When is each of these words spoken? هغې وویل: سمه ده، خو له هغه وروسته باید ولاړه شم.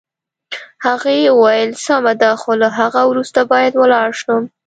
هغې 0.85 1.17
وویل: 1.29 1.71
سمه 1.85 2.13
ده، 2.21 2.31
خو 2.41 2.51
له 2.61 2.67
هغه 2.79 3.01
وروسته 3.09 3.39
باید 3.51 3.73
ولاړه 3.77 4.15
شم. 4.21 4.41